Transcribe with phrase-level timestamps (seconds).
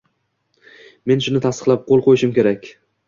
[1.11, 2.73] men shuni tasdiqlab qo‘l qo‘yishim kerak.